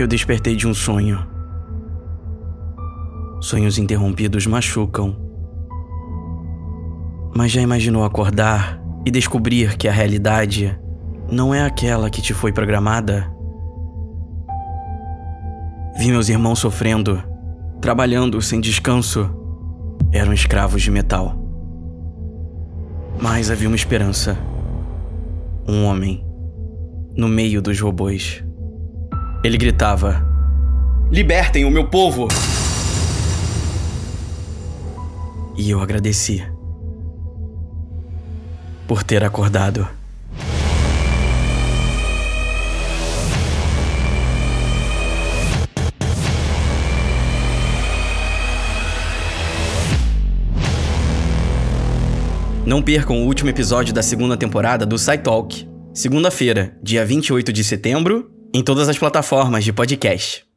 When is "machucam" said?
4.46-5.14